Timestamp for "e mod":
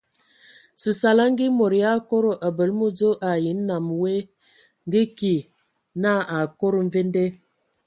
1.51-1.73